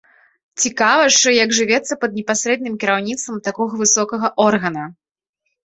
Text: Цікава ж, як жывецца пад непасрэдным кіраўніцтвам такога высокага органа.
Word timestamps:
Цікава 0.61 1.03
ж, 1.17 1.33
як 1.43 1.53
жывецца 1.57 1.93
пад 2.05 2.11
непасрэдным 2.21 2.73
кіраўніцтвам 2.85 3.37
такога 3.51 3.73
высокага 3.85 4.27
органа. 4.51 4.83